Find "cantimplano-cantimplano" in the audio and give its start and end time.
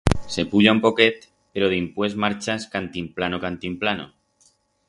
2.73-4.13